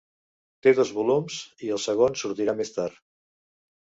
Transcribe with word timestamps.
Té 0.67 0.71
dos 0.77 0.93
volums, 0.99 1.35
i 1.67 1.69
el 1.75 1.81
segon 1.83 2.17
sortirà 2.21 2.57
més 2.63 2.73
tard. 2.79 2.99